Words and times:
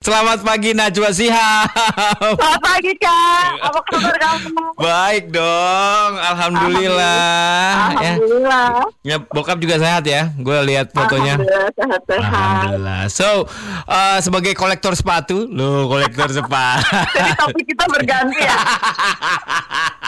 Selamat 0.00 0.40
pagi 0.40 0.72
Najwa 0.72 1.12
Sihab. 1.12 1.68
Selamat 2.16 2.62
pagi 2.64 2.96
Kak, 2.96 3.52
apa 3.68 3.80
kabar 3.84 4.16
kamu? 4.16 4.64
Baik 4.80 5.24
dong, 5.28 6.12
alhamdulillah. 6.16 7.20
Alhamdulillah. 7.92 8.68
Ya, 9.04 9.20
ya 9.20 9.28
bokap 9.28 9.60
juga 9.60 9.76
sehat 9.76 10.08
ya. 10.08 10.32
Gue 10.40 10.56
lihat 10.72 10.96
fotonya. 10.96 11.36
Alhamdulillah 11.36 11.68
sehat-sehat. 11.76 12.32
Alhamdulillah. 12.32 13.00
So, 13.12 13.44
uh, 13.84 14.16
sebagai 14.24 14.56
kolektor 14.56 14.96
sepatu, 14.96 15.44
lo 15.52 15.84
kolektor 15.92 16.32
sepatu. 16.32 16.80
Jadi 17.20 17.32
topik 17.36 17.64
kita 17.68 17.84
berganti 17.92 18.40
ya. 18.40 18.56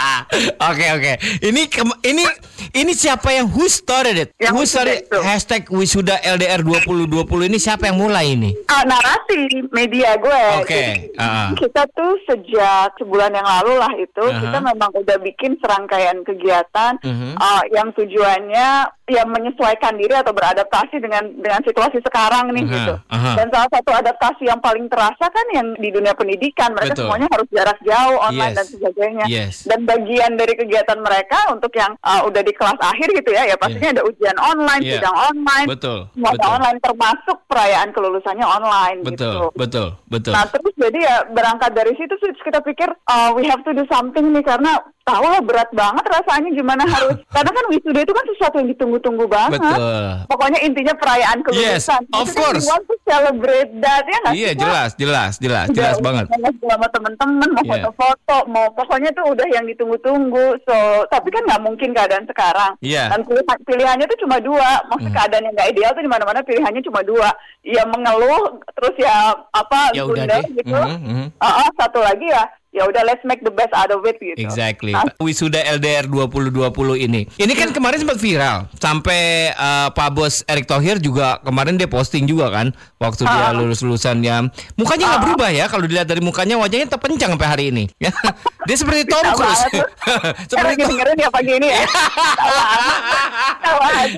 Oke 0.73 0.87
oke. 0.97 1.13
Ini 1.45 1.69
kem- 1.69 2.01
ini 2.09 2.25
ini 2.73 2.93
siapa 2.97 3.37
yang 3.37 3.53
who 3.53 3.69
started 3.69 4.17
it? 4.17 4.29
Yang 4.41 4.53
who 4.57 4.63
started 4.65 5.05
started 5.05 5.13
itu? 5.13 5.19
hashtag 5.21 5.63
wisuda 5.69 6.17
LDR 6.25 6.65
2020 6.65 7.53
ini 7.53 7.59
siapa 7.61 7.93
yang 7.93 8.01
mulai 8.01 8.33
ini? 8.33 8.57
Ah, 8.67 8.83
narasi 8.89 9.69
media 9.83 10.15
gue. 10.15 10.43
Oke, 10.59 10.71
Jadi, 10.71 11.19
ah. 11.19 11.51
Kita 11.53 11.83
tuh 11.91 12.15
sejak 12.25 12.95
sebulan 12.97 13.33
yang 13.33 13.45
lalu 13.45 13.73
lah 13.77 13.93
itu 13.95 14.25
Aha. 14.25 14.39
kita 14.41 14.59
memang 14.61 14.91
udah 14.93 15.17
bikin 15.19 15.59
serangkaian 15.59 16.23
kegiatan 16.23 16.95
Mhm. 17.03 17.35
ah, 17.37 17.63
yang 17.69 17.91
tujuannya 17.93 18.69
ya 19.05 19.29
menyesuaikan 19.29 19.93
diri 19.95 20.15
atau 20.15 20.33
beradaptasi 20.33 20.97
dengan 20.97 21.21
dengan 21.37 21.61
situasi 21.61 22.01
sekarang 22.01 22.49
nih 22.51 22.65
Aha, 22.65 22.73
gitu. 22.73 22.95
aha. 23.11 23.31
Dan 23.37 23.47
salah 23.51 23.69
satu 23.69 23.91
adaptasi 23.93 24.43
yang 24.43 24.57
paling 24.59 24.87
terasa 24.87 25.27
kan 25.27 25.47
yang 25.53 25.75
di 25.77 25.91
dunia 25.91 26.15
pendidikan 26.15 26.73
mereka 26.73 26.95
Betul. 26.95 27.05
semuanya 27.05 27.29
harus 27.29 27.49
jarak 27.51 27.79
jauh 27.83 28.17
online 28.19 28.53
Yes. 28.53 28.57
dan 28.57 28.67
sebagainya. 28.69 29.25
Yes. 29.29 29.55
Dan 29.67 29.81
bagian 29.85 30.33
dari 30.35 30.55
kegiatan 30.55 30.99
mereka 30.99 31.39
untuk 31.51 31.73
yang 31.73 31.93
ah, 32.01 32.23
udah 32.23 32.41
di 32.41 32.53
kelas 32.53 32.79
akhir 32.81 33.09
gitu 33.13 33.31
ya, 33.31 33.43
ya 33.45 33.57
pastinya 33.57 33.91
ada 33.93 34.03
ujian 34.03 34.37
online, 34.39 34.81
Yeah. 34.81 34.95
sidang 34.99 35.17
online, 35.19 35.67
Betul, 35.69 35.99
betul. 36.15 36.49
online 36.49 36.79
termasuk 36.81 37.37
perayaan 37.47 37.89
kelulusannya 37.93 38.47
online 38.47 38.99
Betul, 39.03 39.13
gitu. 39.13 39.31
betul, 39.53 39.72
betul. 40.07 40.33
Nah 40.37 40.45
terus 40.53 40.75
jadi 40.77 40.99
ya 41.01 41.17
berangkat 41.33 41.73
dari 41.73 41.97
situ 41.97 42.15
kita 42.21 42.61
pikir 42.61 42.93
uh, 43.09 43.33
we 43.33 43.49
have 43.49 43.65
to 43.65 43.73
do 43.73 43.87
something 43.89 44.29
nih 44.35 44.45
karena 44.45 44.77
tahu 45.03 45.25
lah 45.25 45.41
berat 45.41 45.71
banget 45.73 46.05
rasanya 46.07 46.51
gimana 46.51 46.83
harus 46.95 47.19
karena 47.29 47.51
kan 47.51 47.65
wisuda 47.69 48.01
itu 48.01 48.13
kan 48.13 48.25
sesuatu 48.29 48.57
yang 48.59 48.69
ditunggu-tunggu 48.71 49.25
banget. 49.27 49.59
Betul. 49.59 50.05
Pokoknya 50.27 50.59
intinya 50.61 50.95
perayaan 50.95 51.39
Yes, 51.53 51.87
kelulusan. 51.87 52.03
of 52.09 52.23
Itu 52.23 52.33
kan 52.33 52.43
course. 52.45 52.67
want 52.67 52.85
to 52.85 52.95
celebrate 53.03 53.71
that 53.79 54.03
ya 54.05 54.19
nggak 54.23 54.33
Iya 54.33 54.49
sih, 54.49 54.55
Kak? 54.55 54.61
jelas, 54.63 54.91
jelas, 54.95 55.33
jelas, 55.37 55.67
Udah- 55.67 55.77
jelas 55.77 55.97
banget. 55.99 56.25
udah 56.29 56.53
sama 56.65 56.87
temen-temen 56.89 57.49
mau 57.51 57.63
Iya. 57.63 57.71
foto-foto 57.73 58.37
mau 58.47 58.67
pokoknya 58.73 59.11
tuh 59.13 59.25
udah 59.29 59.47
yang 59.49 59.65
ditunggu-tunggu 59.67 60.47
so 60.63 60.77
tapi 61.09 61.29
kan 61.29 61.43
nggak 61.45 61.63
mungkin 61.63 61.91
keadaan 61.93 62.25
sekarang 62.25 62.73
Iya. 62.79 63.11
dan 63.11 63.21
pilihan, 63.23 63.59
pilihannya 63.63 64.07
tuh 64.07 64.19
cuma 64.21 64.37
dua 64.39 64.71
maksudnya 64.87 65.09
Hmm. 65.09 65.19
keadaan 65.19 65.45
yang 65.45 65.55
nggak 65.55 65.71
ideal 65.71 65.91
tuh 65.93 66.01
di 66.01 66.11
mana-mana 66.11 66.41
pilihannya 66.41 66.83
cuma 66.83 67.01
dua 67.03 67.29
ya 67.63 67.83
mengeluh 67.85 68.45
terus 68.73 68.95
ya 68.97 69.15
apa 69.51 69.91
Ya 69.93 70.03
gitu 70.03 70.73
Mhm, 70.73 70.99
mhm. 71.03 71.27
Ah, 71.39 71.67
ah, 71.67 71.71
satu 71.77 71.99
lagi 71.99 72.27
ya 72.27 72.43
ya 72.73 72.89
udah 72.89 73.05
let's 73.05 73.21
make 73.23 73.45
the 73.45 73.53
best 73.53 73.69
out 73.73 73.93
of 73.93 74.01
it 74.03 74.17
gitu 74.17 74.41
Exactly. 74.41 74.97
Nah, 74.97 75.05
Wisuda 75.21 75.61
LDR 75.71 76.09
2020 76.09 76.73
ini. 76.99 77.29
Ini 77.31 77.53
kan 77.53 77.69
kemarin 77.71 78.01
sempat 78.01 78.17
viral. 78.17 78.65
Sampai 78.75 79.53
eh, 79.53 79.89
Pak 79.93 80.09
Bos 80.11 80.41
Erick 80.45 80.65
Thohir 80.65 80.97
juga 80.97 81.37
kemarin 81.41 81.77
dia 81.77 81.87
posting 81.87 82.25
juga 82.25 82.49
kan 82.49 82.73
waktu 82.97 83.29
dia 83.29 83.49
Ah. 83.49 83.53
lulus-lulusannya. 83.53 84.49
Mukanya 84.75 85.05
nggak 85.07 85.23
berubah 85.23 85.51
ya 85.53 85.69
kalau 85.69 85.85
dilihat 85.85 86.09
dari 86.09 86.21
mukanya 86.21 86.57
wajahnya 86.57 86.89
terpencang 86.89 87.37
sampai 87.37 87.49
hari 87.49 87.65
ini. 87.69 87.85
Dia 88.67 88.77
seperti 88.79 89.03
Tom 89.11 89.25
Cruise. 89.35 89.65
seperti 90.51 90.73
lagi 90.79 90.85
dengerin 90.87 91.19
ya 91.19 91.31
pagi 91.31 91.53
ini 91.59 91.69
ya 91.69 91.79
aja. 91.83 92.01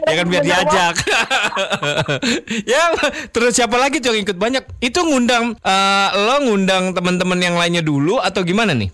ya 0.04 0.14
kan 0.20 0.26
biar 0.28 0.42
diajak. 0.44 0.94
ya, 2.74 2.82
terus 3.32 3.52
siapa 3.56 3.76
lagi 3.80 4.00
tuh 4.00 4.12
yang 4.12 4.24
ikut 4.24 4.36
banyak? 4.36 4.64
Itu 4.80 5.04
ngundang 5.04 5.56
eh, 5.60 6.08
lo 6.16 6.36
ngundang 6.44 6.92
teman-teman 6.92 7.38
yang 7.40 7.56
lainnya 7.56 7.82
dulu 7.84 8.20
atau 8.20 8.44
gimana 8.44 8.76
nih? 8.76 8.92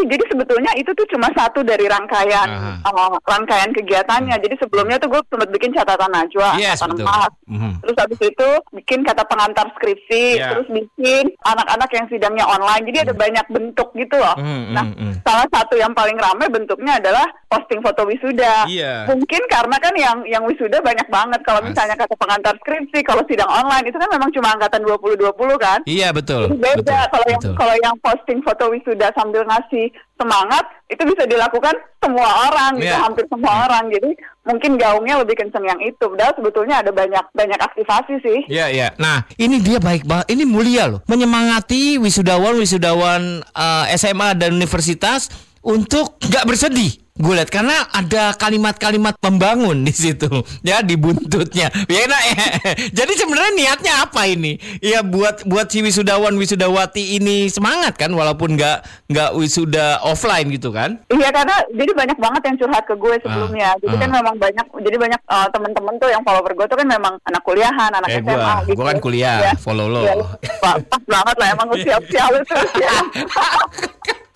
Sih, 0.00 0.08
jadi 0.08 0.24
sebetulnya 0.32 0.72
itu 0.80 0.88
tuh 0.96 1.04
cuma 1.12 1.28
satu 1.36 1.60
dari 1.60 1.84
rangkaian 1.84 2.48
uh, 2.88 3.12
rangkaian 3.28 3.68
kegiatannya. 3.68 4.32
Jadi 4.40 4.56
sebelumnya 4.56 4.96
tuh 4.96 5.12
gue 5.12 5.20
sempat 5.28 5.52
bikin 5.52 5.76
catatan 5.76 6.08
najwa, 6.08 6.56
Yes, 6.56 6.80
catatan 6.80 7.04
emas. 7.04 7.32
Mhm. 7.44 7.84
Terus 7.84 7.96
habis 8.00 8.20
itu 8.24 8.48
bikin 8.72 9.04
kata 9.04 9.28
pengantar 9.28 9.68
skripsi, 9.76 10.40
Ya. 10.40 10.56
terus 10.56 10.64
bikin 10.72 11.36
anak-anak 11.44 11.90
yang 11.92 12.06
sidangnya 12.08 12.48
online. 12.48 12.88
Jadi 12.88 12.98
ada 13.04 13.12
banyak 13.12 13.46
bentuk 13.52 13.92
gitu 13.92 14.16
loh. 14.16 14.40
Mhm, 14.40 14.72
Nah, 14.72 14.86
mhm, 14.88 14.96
mhm. 14.96 15.14
salah 15.20 15.48
satu 15.52 15.76
yang 15.76 15.92
paling 15.92 16.16
ramai 16.16 16.48
bentuknya 16.48 16.96
adalah 16.96 17.28
posting 17.50 17.84
foto 17.84 18.08
wisuda. 18.08 18.64
Iya. 18.70 19.04
Mungkin 19.10 19.42
karena 19.52 19.76
kan 19.76 19.92
yang 20.00 20.16
yang 20.24 20.42
wisuda 20.48 20.80
banyak 20.80 21.04
banget. 21.12 21.44
Kalau 21.44 21.60
misalnya 21.60 21.98
kata 21.98 22.16
pengantar 22.16 22.56
skripsi, 22.64 23.04
kalau 23.04 23.20
sidang 23.28 23.50
online 23.50 23.84
itu 23.84 24.00
kan 24.00 24.08
memang 24.08 24.32
cuma 24.32 24.54
angkatan 24.56 24.80
2020 24.86 25.58
kan. 25.60 25.84
Iya 25.84 26.14
betul. 26.14 26.48
Jadi 26.48 26.56
beda 26.56 26.98
betul, 27.04 27.10
kalau 27.12 27.26
yang 27.28 27.42
kalau 27.58 27.74
yang 27.82 27.96
posting 28.00 28.40
foto 28.40 28.64
wisuda 28.70 29.10
sambil 29.18 29.42
ngasih 29.44 29.89
semangat 30.14 30.64
itu 30.86 31.00
bisa 31.06 31.24
dilakukan 31.24 31.72
semua 31.96 32.28
orang 32.50 32.76
gitu 32.76 32.92
Iya. 32.92 33.00
hampir 33.00 33.24
semua 33.26 33.64
orang 33.64 33.88
jadi 33.88 34.10
mungkin 34.42 34.76
gaungnya 34.76 35.20
lebih 35.20 35.36
kenceng 35.36 35.64
yang 35.64 35.80
itu 35.80 36.04
padahal 36.04 36.34
sebetulnya 36.36 36.82
ada 36.82 36.90
banyak 36.92 37.24
banyak 37.32 37.56
aktivasi 37.56 38.14
sih 38.20 38.40
Iya, 38.46 38.66
iya. 38.68 38.88
Nah, 38.98 39.24
ini 39.36 39.60
dia 39.60 39.78
baik 39.78 40.04
banget. 40.04 40.32
Ini 40.32 40.44
mulia 40.44 40.90
loh. 40.90 41.00
Menyemangati 41.06 41.96
wisudawan-wisudawan 41.96 43.22
eh, 43.44 43.84
SMA 43.94 44.34
dan 44.34 44.52
universitas 44.52 45.30
untuk 45.60 46.16
nggak 46.20 46.44
bersedih. 46.46 46.92
Gue 47.18 47.34
lihat 47.36 47.50
karena 47.50 47.90
ada 47.90 48.32
kalimat-kalimat 48.38 49.18
membangun 49.18 49.82
di 49.82 49.90
situ, 49.90 50.30
ya 50.62 50.80
di 50.80 50.94
buntutnya. 50.94 51.68
Ya, 51.90 52.06
nah, 52.06 52.22
jadi 52.98 53.12
sebenarnya 53.18 53.52
niatnya 53.58 53.92
apa 54.06 54.30
ini? 54.30 54.56
Ya 54.78 55.02
buat 55.02 55.42
buat 55.44 55.68
si 55.68 55.82
wisudawan 55.82 56.32
wisudawati 56.38 57.18
ini 57.18 57.50
semangat 57.50 57.98
kan, 57.98 58.14
walaupun 58.14 58.54
nggak 58.56 59.10
nggak 59.10 59.30
wisuda 59.36 60.00
offline 60.06 60.48
gitu 60.54 60.70
kan? 60.70 61.02
Iya 61.10 61.28
karena 61.34 61.60
jadi 61.74 61.92
banyak 61.92 62.18
banget 62.22 62.42
yang 62.46 62.56
curhat 62.56 62.84
ke 62.86 62.94
gue 62.94 63.14
sebelumnya. 63.20 63.74
Ah, 63.74 63.78
jadi 63.82 63.94
ah. 63.94 64.00
kan 64.00 64.10
memang 64.14 64.34
banyak 64.40 64.66
jadi 64.80 64.96
banyak 64.96 65.20
uh, 65.28 65.48
teman-teman 65.52 65.94
tuh 66.00 66.08
yang 66.08 66.22
follower 66.24 66.52
gue 66.56 66.66
tuh 66.70 66.78
kan 66.78 66.88
memang 66.88 67.14
anak 67.26 67.42
kuliahan, 67.44 67.90
anak 67.90 68.08
Eh, 68.10 68.22
SMA 68.22 68.32
gua- 68.32 68.62
gitu. 68.64 68.76
gua 68.78 68.86
kan 68.94 68.98
kuliah, 69.02 69.36
Iya. 69.44 69.52
follow 69.60 69.86
lo. 69.90 70.02
Iya, 70.06 70.14
pas, 70.62 70.80
banget 71.04 71.36
lah 71.36 71.48
emang 71.52 71.66
lu 71.68 71.76
tuh. 71.76 72.64
ya. 72.80 72.94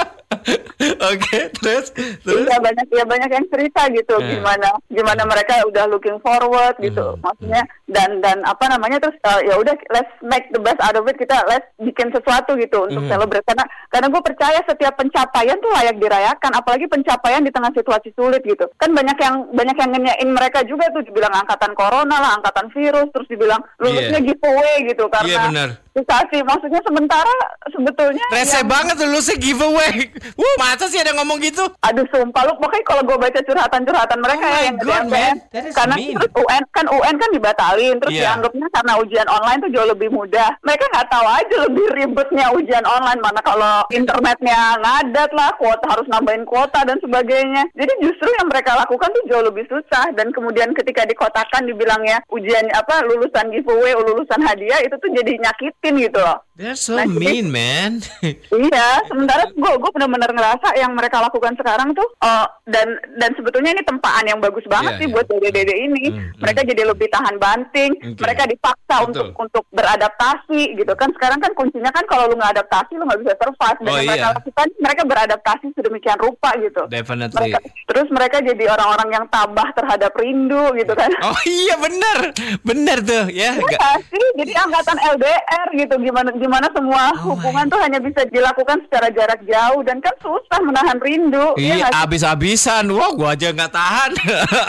Oke, 1.06 1.40
terus 1.54 1.92
terus. 1.92 2.44
Iya 2.44 2.56
banyak 2.58 2.86
ya 2.88 3.04
banyak 3.04 3.30
yang 3.30 3.46
cerita 3.48 3.82
gitu 3.88 4.14
Eh. 4.16 4.28
gimana 4.34 4.68
gimana 4.88 5.22
mereka 5.24 5.60
udah 5.64 5.84
looking 5.86 6.16
forward 6.18 6.74
gitu 6.78 7.04
Hmm. 7.04 7.20
maksudnya 7.20 7.62
dan 7.86 8.18
dan 8.18 8.40
apa 8.42 8.64
namanya 8.66 8.96
terus 8.98 9.14
uh, 9.22 9.40
ya 9.40 9.54
udah 9.54 9.74
let's 9.90 10.12
make 10.20 10.48
the 10.50 10.58
best 10.58 10.80
out 10.80 10.92
of 10.92 11.04
it 11.04 11.14
kita 11.14 11.36
let's 11.44 11.66
bikin 11.76 12.08
sesuatu 12.08 12.54
gitu 12.54 12.84
untuk 12.84 13.02
Hmm. 13.02 13.10
celebrate 13.10 13.44
karena 13.44 13.64
karena 13.88 14.06
gue 14.08 14.22
percaya 14.22 14.58
setiap 14.64 14.94
pencapaian 14.94 15.56
tuh 15.56 15.70
layak 15.70 15.96
dirayakan 15.96 16.52
apalagi 16.52 16.86
pencapaian 16.86 17.40
di 17.40 17.50
tengah 17.50 17.70
situasi 17.70 18.10
sulit 18.12 18.40
gitu 18.40 18.64
kan 18.74 18.90
banyak 18.90 19.16
yang 19.16 19.34
banyak 19.50 19.76
yang 19.76 19.90
ngenyain 19.90 20.28
mereka 20.30 20.64
juga 20.64 20.88
tuh 20.90 21.02
dibilang 21.02 21.34
angkatan 21.34 21.72
corona 21.72 22.16
lah 22.16 22.30
angkatan 22.34 22.70
virus 22.70 23.08
terus 23.10 23.28
dibilang 23.28 23.60
lulusnya 23.76 24.16
Iya. 24.16 24.26
giveaway 24.26 24.76
gitu 24.86 25.04
Iya, 25.04 25.12
karena 25.12 25.42
benar. 25.46 25.70
Situasi 25.94 26.42
maksudnya 26.42 26.82
sementara 26.82 27.30
sebetulnya 27.70 28.24
Rese 28.28 28.58
yang- 28.58 28.66
banget 28.66 28.96
lu 29.00 29.20
sih 29.20 29.38
giveaway. 29.38 30.10
Wuh, 30.34 30.54
masa 30.60 30.90
sih 30.90 30.98
ada 30.98 31.14
ngomong 31.14 31.38
gitu? 31.38 31.62
Aduh 31.80 32.02
sumpah 32.10 32.42
lu 32.44 32.58
pokoknya 32.58 32.82
kalau 32.82 33.02
gue 33.04 33.14
baca 33.16 33.40
curhatan-curhatan 33.40 34.18
mereka 34.18 34.44
Oh 34.44 34.50
ya 34.50 34.60
yang 34.64 34.76
God, 34.76 35.04
man. 35.06 35.36
Karena 35.70 35.94
mean. 35.94 36.14
terus 36.14 36.30
UN 36.34 36.62
kan 36.68 36.86
UN 36.90 37.14
kan 37.14 37.30
dibatalin 37.30 37.96
terus 37.96 38.12
Iya. 38.12 38.22
dianggapnya 38.26 38.66
karena 38.70 38.92
ujian 38.98 39.28
online 39.28 39.60
tuh 39.60 39.70
jauh 39.70 39.88
lebih 39.88 40.08
mudah. 40.10 40.50
Mereka 40.60 40.84
nggak 40.84 41.08
tahu 41.08 41.26
aja 41.26 41.56
lebih 41.64 41.86
ribetnya 41.94 42.46
ujian 42.50 42.84
online 42.84 43.20
mana 43.20 43.40
kalau 43.40 43.74
internetnya 43.88 44.58
ngadat 44.76 45.30
lah, 45.30 45.50
kuota 45.56 45.86
harus 45.88 46.06
nambahin 46.06 46.42
kuota 46.44 46.82
dan 46.82 46.98
sebagainya. 46.98 47.62
Jadi 47.72 47.92
justru 48.00 48.28
yang 48.34 48.50
mereka 48.50 48.74
lakukan 48.74 49.10
tuh 49.10 49.24
jauh 49.30 49.44
lebih 49.44 49.62
susah 49.66 50.10
dan 50.12 50.30
kemudian 50.30 50.74
ketika 50.74 51.06
dikotakan 51.06 51.64
dibilangnya 51.64 52.18
ujian 52.28 52.66
apa 52.72 53.06
lulusan 53.06 53.46
giveaway, 53.48 53.94
lulusan 53.94 54.42
hadiah 54.42 54.80
itu 54.80 54.94
tuh 54.96 55.10
jadi 55.12 55.38
nyakitin 55.84 56.08
gitu 56.08 56.18
loh. 56.20 56.38
They're 56.54 56.78
so 56.78 56.94
Nah, 56.94 57.02
mean, 57.04 57.50
man. 57.50 57.98
Iya, 58.54 58.88
sementara 59.04 59.50
gue 59.50 59.72
gue 59.74 59.90
benar-benar 59.90 60.30
ngerasa 60.30 60.78
yang 60.78 60.94
mereka 60.94 61.18
lakukan 61.18 61.58
sekarang 61.58 61.90
tuh 61.90 62.06
eh, 62.16 62.46
dan 62.64 62.86
dan 63.18 63.34
sebetulnya 63.34 63.74
ini 63.74 63.82
tempaan 63.82 64.22
yang 64.22 64.38
bagus 64.38 64.62
banget 64.64 64.94
Iya, 64.94 65.00
sih 65.02 65.06
iya. 65.10 65.14
buat 65.14 65.26
dede-dede 65.26 65.74
ini. 65.74 66.04
Hmm, 66.08 66.30
mereka 66.38 66.60
jadi 66.62 66.82
lebih 66.84 67.10
tahan 67.10 67.36
banting, 67.36 67.90
Oke. 67.98 68.22
mereka 68.22 68.46
dipaksa 68.46 68.94
Betul. 68.96 69.06
untuk 69.10 69.26
untuk 69.36 69.64
beradaptasi 69.68 70.60
gitu 70.74 70.94
kan. 70.94 71.10
Sekarang 71.10 71.38
kan 71.38 71.50
kuncinya 71.52 71.90
kan 71.90 72.06
kalau 72.06 72.30
lu 72.30 72.38
nggak 72.38 72.54
adaptasi 72.54 72.92
lu 72.94 73.02
nggak 73.02 73.20
bisa 73.20 73.32
survive. 73.34 73.78
Dan 73.80 73.90
Oh, 73.90 73.96
mereka 73.96 74.14
iya. 74.16 74.30
lakukan 74.30 74.68
mereka 74.78 75.02
beradaptasi 75.04 75.66
sedemikian 75.74 76.18
rupa 76.18 76.50
gitu. 76.56 76.82
Definitely. 76.86 77.50
Mereka, 77.50 77.58
terus 77.84 78.08
mereka 78.08 78.36
jadi 78.40 78.64
orang-orang 78.68 79.08
yang 79.12 79.24
tabah 79.26 79.68
terhadap 79.74 80.14
rindu 80.14 80.70
gitu 80.74 80.94
kan. 80.94 81.10
Oh 81.24 81.40
iya 81.44 81.74
bener, 81.74 82.18
bener 82.62 82.98
tuh 83.00 83.26
ya. 83.26 83.56
Iya 83.56 83.64
Ga- 83.64 83.80
nggak 83.80 83.96
sih, 84.06 84.24
jadi 84.38 84.52
angkatan 84.60 84.98
LDR 85.16 85.66
gitu 85.74 85.94
gimana 85.98 86.30
di 86.44 86.48
mana 86.52 86.68
semua 86.76 87.08
Oh 87.24 87.32
hubungan 87.32 87.64
tuh 87.72 87.80
hanya 87.80 87.96
bisa 87.96 88.20
dilakukan 88.28 88.84
secara 88.84 89.08
jarak 89.16 89.40
jauh 89.48 89.80
dan 89.80 89.96
kan 90.04 90.12
susah 90.20 90.60
menahan 90.60 91.00
rindu. 91.00 91.56
Iya, 91.56 91.88
sih? 91.88 91.96
abis-abisan. 92.04 92.84
Wah, 92.92 93.16
gua 93.16 93.32
aja 93.32 93.48
nggak 93.48 93.72
tahan. 93.72 94.10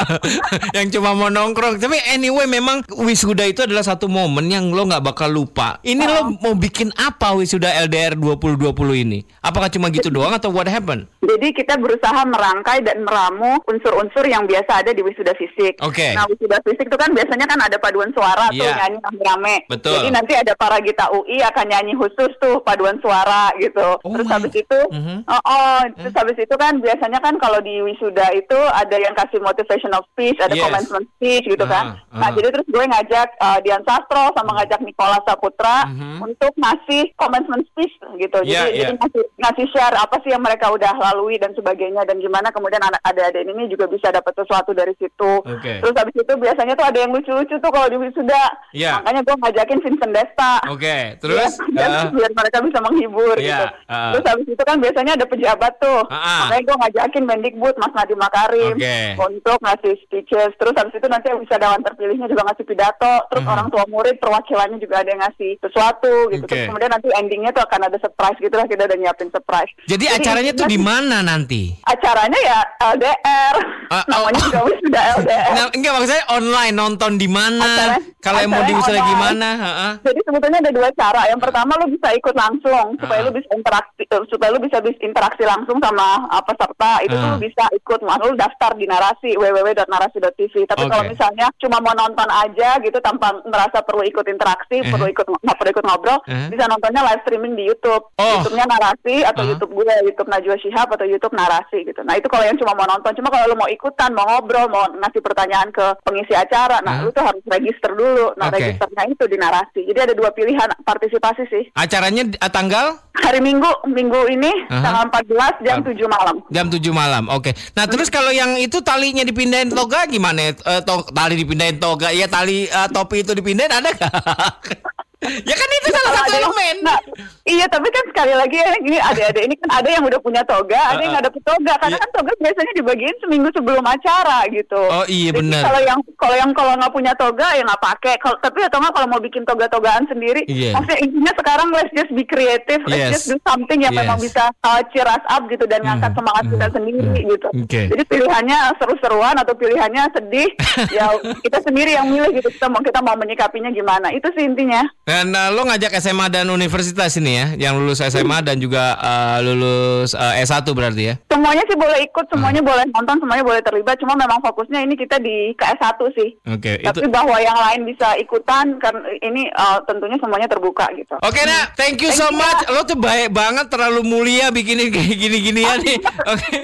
yang 0.80 0.88
cuma 0.96 1.12
mau 1.12 1.28
nongkrong. 1.28 1.76
Tapi 1.84 2.00
anyway, 2.08 2.48
memang 2.48 2.88
wisuda 2.96 3.44
itu 3.44 3.68
adalah 3.68 3.84
satu 3.84 4.08
momen 4.08 4.48
yang 4.48 4.72
lo 4.72 4.88
nggak 4.88 5.04
bakal 5.04 5.28
lupa. 5.28 5.84
Ini 5.84 6.00
lo 6.00 6.40
mau 6.40 6.56
bikin 6.56 6.96
apa 6.96 7.36
wisuda 7.36 7.68
LDR 7.84 8.16
2020 8.16 8.72
ini? 9.04 9.20
Apakah 9.44 9.68
cuma 9.68 9.92
gitu 9.92 10.08
doang 10.08 10.32
atau 10.32 10.56
what 10.56 10.72
happened? 10.72 11.12
Jadi 11.20 11.52
kita 11.52 11.76
berusaha 11.76 12.24
merangkai 12.24 12.88
dan 12.88 13.04
meramu 13.04 13.60
unsur-unsur 13.68 14.24
yang 14.32 14.48
biasa 14.48 14.86
ada 14.86 14.96
di 14.96 15.04
wisuda 15.04 15.36
fisik. 15.36 15.76
Oke. 15.84 16.16
Nah 16.16 16.24
wisuda 16.32 16.64
fisik 16.64 16.88
itu 16.88 16.98
kan 16.98 17.12
biasanya 17.12 17.44
kan 17.50 17.60
ada 17.60 17.76
paduan 17.82 18.16
suara 18.16 18.48
tuh 18.54 18.64
Iya. 18.64 18.78
nyanyi 18.80 18.98
rame-rame. 19.04 19.56
Betul. 19.68 20.00
Jadi 20.00 20.10
nanti 20.14 20.34
ada 20.38 20.54
para 20.56 20.78
Gita 20.80 21.12
UI 21.12 21.42
akan 21.44 21.65
nyanyi 21.66 21.94
khusus 21.94 22.32
tuh 22.38 22.62
paduan 22.62 22.96
suara 23.00 23.50
gitu. 23.58 23.98
Oh 24.00 24.14
Terus 24.14 24.28
my- 24.28 24.34
habis 24.38 24.54
itu, 24.54 24.80
Mhm. 24.92 25.18
oh, 25.26 25.42
oh, 25.44 25.80
terus 25.98 26.14
habis 26.14 26.38
itu 26.38 26.56
kan 26.56 26.74
biasanya 26.78 27.20
kan 27.20 27.36
kalau 27.38 27.60
di 27.60 27.82
wisuda 27.82 28.32
itu 28.32 28.60
ada 28.72 28.96
yang 28.96 29.14
kasih 29.14 29.40
motivational 29.40 30.06
speech, 30.10 30.38
ada 30.38 30.54
Yes. 30.54 30.64
commencement 30.64 31.06
speech 31.14 31.46
gitu 31.46 31.66
kan. 31.66 31.98
Ah, 32.12 32.22
Nah 32.22 32.30
ah. 32.30 32.34
jadi 32.34 32.48
terus 32.50 32.68
gue 32.68 32.84
ngajak 32.86 33.28
uh, 33.38 33.60
Dian 33.60 33.84
Sastro 33.84 34.32
sama 34.32 34.52
ngajak 34.56 34.80
Nicola 34.82 35.20
Saputra 35.22 35.90
Mhm. 35.90 36.18
untuk 36.22 36.52
ngasih 36.56 37.12
commencement 37.16 37.66
speech 37.68 37.94
gitu. 38.16 38.40
Jadi, 38.42 38.52
Iya, 38.52 38.64
jadi 38.88 38.94
ngasih, 38.96 39.24
ngasih 39.38 39.66
share 39.70 39.98
apa 39.98 40.16
sih 40.22 40.32
yang 40.32 40.42
mereka 40.42 40.70
udah 40.70 40.94
lalui 40.96 41.36
dan 41.36 41.52
sebagainya 41.52 42.04
dan 42.04 42.18
gimana 42.18 42.50
kemudian 42.50 42.80
anak 42.80 43.02
adik-adik 43.04 43.44
ini 43.46 43.66
juga 43.68 43.86
bisa 43.86 44.10
dapat 44.10 44.32
sesuatu 44.36 44.72
dari 44.72 44.94
situ. 44.96 45.32
Oke. 45.42 45.82
Terus 45.82 45.96
habis 45.96 46.16
itu 46.16 46.34
biasanya 46.36 46.74
tuh 46.74 46.86
ada 46.86 47.00
yang 47.00 47.12
lucu-lucu 47.12 47.56
tuh 47.56 47.72
kalau 47.72 47.88
di 47.88 47.98
wisuda. 47.98 48.44
Iya. 48.72 49.00
Makanya 49.00 49.22
gue 49.22 49.36
ngajakin 49.38 49.80
Vincent 49.80 50.12
Desta. 50.12 50.54
Oke, 50.68 50.98
terus? 51.18 51.40
Ya, 51.40 51.48
Ah. 51.76 52.08
biar 52.10 52.32
mereka 52.32 52.58
bisa 52.60 52.80
menghibur 52.80 53.36
Iya, 53.36 53.46
gitu. 53.46 53.66
ah. 53.88 54.12
Terus 54.12 54.26
habis 54.26 54.48
itu 54.48 54.64
kan 54.64 54.78
biasanya 54.78 55.12
ada 55.14 55.26
pejabat 55.26 55.74
tuh. 55.78 56.02
Ah, 56.08 56.16
ah. 56.16 56.40
Makanya 56.46 56.64
gue 56.64 56.76
ngajakin 56.82 57.24
Mendikbud 57.26 57.76
Mas 57.78 57.94
Nadiem 57.94 58.20
Makarim 58.20 58.74
Oke. 58.74 58.98
untuk 59.22 59.58
ngasih 59.60 59.94
speeches. 60.02 60.52
Terus 60.56 60.76
habis 60.76 60.94
itu 60.94 61.08
nanti 61.08 61.28
wisudawan 61.32 61.82
terpilihnya 61.82 62.28
juga 62.28 62.44
ngasih 62.46 62.66
pidato. 62.66 63.14
Terus 63.30 63.44
Mhm. 63.44 63.54
orang 63.54 63.68
tua 63.70 63.84
murid 63.86 64.16
perwakilannya 64.18 64.78
juga 64.78 64.96
ada 65.00 65.10
yang 65.10 65.22
ngasih 65.22 65.52
sesuatu 65.60 66.14
gitu. 66.30 66.44
Oke. 66.44 66.50
Terus 66.50 66.68
kemudian 66.68 66.92
nanti 66.92 67.08
endingnya 67.14 67.52
tuh 67.52 67.64
akan 67.64 67.82
ada 67.84 67.98
surprise 67.98 68.38
gitu 68.38 68.56
lah 68.56 68.66
kita 68.66 68.82
udah 68.84 68.98
nyiapin 68.98 69.30
surprise. 69.30 69.72
Jadi 69.86 70.06
acaranya 70.08 70.52
tuh 70.52 70.66
di 70.66 70.80
mana 70.80 71.20
nanti? 71.20 71.76
Acaranya 71.84 72.40
ya 72.40 72.60
LDR. 72.94 73.56
Ah, 73.90 74.02
oh. 74.16 74.26
Namanya 74.26 74.40
juga 74.42 74.60
wisuda 74.66 75.02
LDR. 75.20 75.50
Nah, 75.52 75.66
enggak 75.70 75.92
maksudnya 75.94 76.24
online 76.32 76.74
nonton 76.74 77.12
di 77.16 77.28
mana? 77.28 78.00
Kalau 78.18 78.40
yang 78.42 78.50
mau 78.50 78.62
di 78.62 78.74
acaranya 78.74 78.80
wisuda 78.80 78.98
online. 78.98 79.12
gimana? 79.12 79.50
Ha-ha. 79.56 79.90
Jadi 80.02 80.20
sebetulnya 80.26 80.60
ada 80.60 80.72
dua 80.72 80.90
cara. 80.94 81.22
Yang 81.28 81.40
pertama 81.46 81.72
lu 81.78 81.88
bisa 81.90 82.10
ikut 82.12 82.34
langsung 82.34 82.86
supaya 82.98 83.20
Ah. 83.22 83.26
lu 83.26 83.32
bisa 83.32 83.50
interaksi 83.52 84.04
eh, 84.04 84.24
supaya 84.28 84.50
lu 84.50 84.60
bisa 84.60 84.78
bis 84.80 84.98
interaksi 85.00 85.44
langsung 85.44 85.78
sama 85.78 86.26
uh, 86.28 86.42
peserta. 86.42 86.92
Itu 87.02 87.14
tuh 87.14 87.22
Ah. 87.22 87.34
lu 87.38 87.40
bisa 87.40 87.64
ikut 87.72 88.00
lu 88.02 88.34
daftar 88.34 88.72
di 88.74 88.86
narasi 88.86 89.38
www.narasi.tv. 89.38 90.54
Tapi 90.66 90.84
Oke. 90.84 90.92
kalau 90.92 91.04
misalnya 91.06 91.48
cuma 91.58 91.78
mau 91.80 91.94
nonton 91.94 92.26
aja 92.28 92.80
gitu 92.80 92.98
tanpa 93.00 93.32
merasa 93.46 93.80
perlu 93.82 94.02
ikut 94.04 94.26
interaksi, 94.26 94.82
Eh. 94.82 94.90
perlu 94.90 95.06
ikut 95.06 95.26
nggak 95.30 95.58
perlu 95.58 95.72
ikut 95.72 95.86
ngobrol, 95.86 96.20
Eh. 96.26 96.50
bisa 96.50 96.66
nontonnya 96.66 97.02
live 97.06 97.22
streaming 97.24 97.54
di 97.54 97.64
YouTube. 97.66 98.04
Oh. 98.18 98.24
YouTube-nya 98.40 98.66
narasi 98.66 99.16
atau 99.22 99.44
Ah. 99.44 99.48
YouTube 99.48 99.74
gue, 99.74 99.86
YouTube 100.06 100.30
Najwa 100.30 100.56
Shihab 100.58 100.88
atau 100.90 101.06
YouTube 101.06 101.36
narasi 101.36 101.78
gitu. 101.84 102.02
Nah, 102.02 102.16
itu 102.16 102.28
kalau 102.28 102.44
yang 102.44 102.58
cuma 102.58 102.74
mau 102.74 102.88
nonton. 102.88 103.12
Cuma 103.14 103.30
kalau 103.30 103.46
lu 103.48 103.56
mau 103.56 103.70
ikutan, 103.70 104.12
mau 104.12 104.26
ngobrol, 104.26 104.68
mau 104.68 104.86
ngasih 104.92 105.22
pertanyaan 105.22 105.70
ke 105.70 105.86
pengisi 106.02 106.34
acara, 106.34 106.80
nah 106.82 107.00
Ah. 107.00 107.04
lu 107.04 107.12
tuh 107.12 107.24
harus 107.24 107.44
register 107.46 107.92
dulu. 107.92 108.32
Nah, 108.36 108.48
Oke. 108.50 108.58
registernya 108.60 109.04
itu 109.08 109.24
di 109.26 109.38
narasi. 109.38 109.82
Jadi 109.86 110.00
ada 110.02 110.14
dua 110.14 110.32
pilihan 110.32 110.70
partisipasi 110.82 111.35
sih. 111.46 111.64
Acaranya 111.74 112.24
ah, 112.40 112.48
tanggal 112.48 113.04
Hari 113.16 113.42
Minggu, 113.42 113.68
Minggu 113.90 114.28
ini 114.30 114.52
Aha. 114.70 114.80
tanggal 114.80 115.04
14 115.10 115.54
jam 115.66 115.78
Ah. 115.82 115.88
7 115.88 116.06
malam. 116.06 116.36
jam 116.48 116.66
7 116.70 116.94
malam. 116.94 117.24
Oke. 117.28 117.52
Nah, 117.74 117.84
terus 117.86 118.08
kalau 118.08 118.30
yang 118.30 118.56
itu 118.56 118.80
talinya 118.80 119.24
dipindahin 119.24 119.72
toga 119.72 120.06
gimana? 120.06 120.54
Eh, 120.54 120.54
to- 120.84 121.10
tali 121.10 121.36
dipindahin 121.36 121.76
toga, 121.76 122.14
ya 122.14 122.28
tali 122.28 122.68
eh, 122.68 122.88
topi 122.92 123.26
itu 123.26 123.34
dipindahin 123.34 123.72
ada 123.74 123.90
nggak? 123.90 124.14
ya 125.50 125.56
kan 125.56 125.70
itu 125.72 125.88
salah 125.90 126.12
satu 126.14 126.24
ada 126.24 126.32
yang- 126.32 126.44
elemen. 126.46 126.76
Nah, 126.82 126.98
iya, 127.44 127.66
tapi 127.66 127.88
kan 127.90 128.04
sekali 128.08 128.34
lagi 128.34 128.58
ya, 128.58 128.70
ini 128.80 128.98
adik-adik 128.98 129.44
ini 129.44 129.56
kan 129.58 129.70
ada 129.76 129.90
yang 129.90 130.04
udah 130.04 130.20
punya 130.20 130.42
toga, 130.44 130.82
ada 130.92 131.00
yang 131.00 131.12
nggak 131.14 131.26
dapet 131.28 131.42
toga. 131.42 131.74
Karena 131.78 131.96
Iya. 131.96 132.04
kan 132.04 132.10
toga 132.12 132.32
biasanya 132.36 132.74
dibagiin 132.76 133.18
seminggu 133.20 133.50
sebelum 133.52 133.84
acara 133.84 134.40
gitu. 134.50 134.82
Oh, 134.82 135.06
iya, 135.08 135.30
benar. 135.32 135.62
Kalau 135.64 135.82
yang 135.82 136.00
kalau 136.16 136.36
yang 136.36 136.52
kalau 136.52 136.72
nggak 136.76 136.94
punya 136.94 137.14
toga 137.16 137.48
ya 137.52 137.64
nggak 137.64 137.84
pakai. 137.84 138.14
Kalau 138.20 138.38
tapi 138.40 138.60
atau 138.62 138.78
nggak 138.80 138.94
kalau 138.94 139.08
mau 139.08 139.20
bikin 139.20 139.44
toga-togaan 139.44 140.04
sendiri, 140.06 140.42
Iya. 140.46 140.74
maksudnya 140.74 141.00
intinya 141.02 141.34
sekarang 141.36 141.68
let's 141.72 141.92
just 141.92 142.12
be 142.12 142.24
creative, 142.24 142.82
let's 142.86 143.00
Yes. 143.00 143.12
just 143.14 143.28
do 143.28 143.38
something 143.44 143.80
yang 143.80 143.94
memang 143.94 144.18
Yes. 144.18 144.26
bisa 144.30 144.44
uh, 144.62 144.82
cheer 144.90 145.06
us 145.06 145.26
up 145.28 145.46
gitu 145.48 145.66
dan 145.66 145.82
ngangkat 145.82 146.12
Mhm, 146.12 146.18
semangat 146.18 146.44
kita 146.48 146.68
mhm, 146.68 146.74
sendiri 146.74 147.02
mhm. 147.16 147.30
gitu. 147.32 147.48
Oke. 147.56 147.82
Jadi 147.92 148.04
pilihannya 148.06 148.60
seru-seruan 148.78 149.36
atau 149.36 149.54
pilihannya 149.54 150.04
sedih, 150.12 150.50
ya 150.98 151.06
kita 151.42 151.58
sendiri 151.62 151.94
yang 151.94 152.08
milih 152.08 152.32
gitu. 152.34 152.50
Kita 152.50 152.68
mau 152.68 152.80
kita 152.80 153.00
mau 153.00 153.16
menyikapinya 153.16 153.70
gimana. 153.70 154.10
Itu 154.10 154.30
sih 154.34 154.44
intinya. 154.44 154.82
Dan 155.16 155.32
eh, 155.32 155.50
lo 155.56 155.64
ngajak 155.64 155.96
SMA 156.04 156.28
dan 156.28 156.52
universitas 156.52 157.16
ini 157.16 157.40
ya, 157.40 157.48
yang 157.56 157.80
lulus 157.80 158.04
SMA 158.04 158.44
dan 158.44 158.60
juga 158.60 159.00
eh, 159.00 159.40
lulus 159.48 160.12
eh, 160.12 160.44
S1 160.44 160.68
berarti 160.76 161.04
ya. 161.08 161.16
Semuanya 161.32 161.64
sih 161.72 161.78
boleh 161.80 162.04
ikut, 162.04 162.26
semuanya 162.28 162.60
Ah. 162.60 162.68
boleh 162.68 162.84
nonton, 162.92 163.16
semuanya 163.24 163.44
boleh 163.48 163.62
terlibat. 163.64 163.96
Cuma 163.96 164.20
memang 164.20 164.44
fokusnya 164.44 164.84
ini 164.84 165.00
kita 165.00 165.16
di 165.24 165.56
KS1 165.56 166.00
sih. 166.20 166.30
Oke, 166.52 166.84
itu 166.84 166.88
Tapi 166.92 167.08
bahwa 167.08 167.40
yang 167.40 167.56
lain 167.56 167.88
bisa 167.88 168.12
ikutan, 168.20 168.76
kan 168.84 168.92
ini 169.24 169.48
uh, 169.56 169.80
tentunya 169.88 170.20
semuanya 170.20 170.52
terbuka 170.52 170.84
gitu. 171.00 171.16
Oke 171.24 171.42
nak, 171.48 171.80
thank 171.80 171.96
you 172.04 172.12
Thank 172.12 172.20
so 172.20 172.28
you, 172.28 172.36
much. 172.36 172.60
Nak. 172.68 172.72
Lo 172.76 172.82
tuh 172.84 173.00
baik 173.00 173.32
banget, 173.32 173.72
terlalu 173.72 174.04
mulia 174.04 174.52
bikinin 174.52 174.92
kayak 174.92 175.16
gini-ginian 175.16 175.80
nih. 175.80 175.96
Oke. 176.34 176.60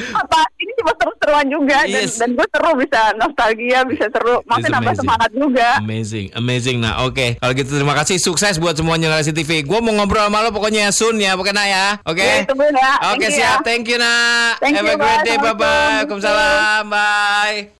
Apa 0.00 0.38
ini 0.56 0.59
cuma 0.80 0.92
seru-seruan 0.96 1.46
juga 1.46 1.78
dan, 1.84 2.02
Yes. 2.02 2.16
dan 2.16 2.30
gue 2.32 2.46
seru 2.48 2.70
bisa 2.74 3.00
nostalgia, 3.14 3.78
bisa 3.84 4.06
seru. 4.08 4.40
It's 4.40 4.66
nambah 4.66 4.94
semangat 4.96 5.30
juga. 5.30 5.68
Amazing, 5.78 6.26
amazing. 6.34 6.76
Nah, 6.80 7.04
oke. 7.04 7.36
Kalau 7.36 7.52
gitu 7.52 7.70
terima 7.70 7.94
kasih, 7.94 8.16
sukses 8.16 8.56
buat 8.56 8.74
semuanya 8.74 9.12
Narasi 9.12 9.30
TV. 9.30 9.60
Gue 9.62 9.78
mau 9.78 9.92
ngobrol 9.92 10.24
sama 10.24 10.40
lo 10.40 10.50
pokoknya 10.50 10.88
soon 10.90 11.20
ya, 11.20 11.36
pokoknya 11.36 11.64
ya. 11.66 11.86
Oke. 12.02 12.24
Iya, 12.24 12.48
tungguin 12.48 12.72
ya. 12.72 12.92
Oke 13.12 13.26
you 13.26 13.36
siap, 13.36 13.60
ya. 13.60 13.66
thank 13.66 13.84
you 13.84 14.00
nak. 14.00 14.56
Thank 14.58 14.74
Have 14.74 14.86
you, 14.88 14.96
a 14.96 15.00
great 15.00 15.20
day, 15.22 15.36
bye 15.36 15.52
bye. 15.52 15.68
Assalamualaikum. 16.06 16.16
Waalaikumsalam, 16.16 16.82
bye. 16.88 17.60